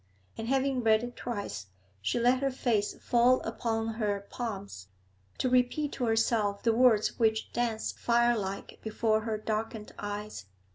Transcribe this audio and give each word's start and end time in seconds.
And, 0.35 0.47
having 0.47 0.81
read 0.81 1.03
it 1.03 1.15
twice, 1.15 1.67
she 2.01 2.19
let 2.19 2.39
her 2.41 2.49
face 2.49 2.95
fall 2.95 3.39
upon 3.41 3.87
her 3.87 4.25
palms, 4.31 4.87
to 5.37 5.47
repeat 5.47 5.91
to 5.91 6.05
herself 6.05 6.63
the 6.63 6.73
words 6.73 7.19
which 7.19 7.53
danced 7.53 7.99
fire 7.99 8.35
like 8.35 8.79
b 8.81 8.89
re 8.89 9.19
her 9.19 9.37
darkened 9.37 9.93
eyes. 9.99 10.47